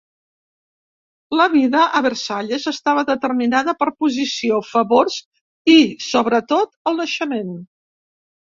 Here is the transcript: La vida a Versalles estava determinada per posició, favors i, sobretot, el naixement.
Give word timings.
La 1.39 1.45
vida 1.55 1.83
a 1.99 2.01
Versalles 2.05 2.65
estava 2.71 3.03
determinada 3.11 3.75
per 3.83 3.89
posició, 4.05 4.59
favors 4.71 5.19
i, 5.77 5.79
sobretot, 6.09 6.73
el 6.93 7.03
naixement. 7.05 7.55